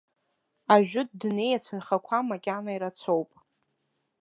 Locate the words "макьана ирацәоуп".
2.29-3.29